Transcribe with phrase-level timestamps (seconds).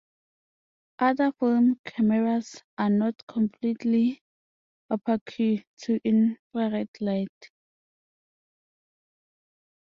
[0.97, 4.23] Other film cameras are not completely
[4.89, 7.51] opaque to infrared light.